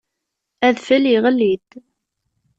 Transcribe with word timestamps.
Adfel 0.67 1.03
iɣelli-d. 1.15 1.67